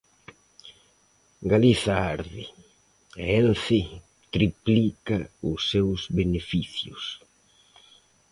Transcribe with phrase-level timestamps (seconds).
[1.51, 2.43] Galiza arde
[3.21, 3.81] e Ence
[4.33, 5.17] triplica
[5.49, 7.03] os seus beneficios.